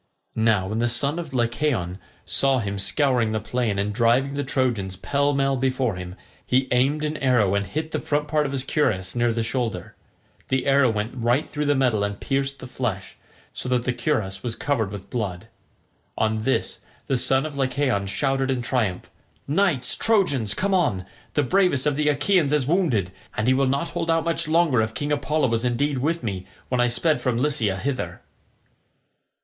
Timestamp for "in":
18.49-18.63